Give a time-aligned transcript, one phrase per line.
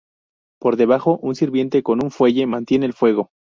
[0.59, 3.29] Por debajo, un sirviente con un fuelle mantiene el fuego.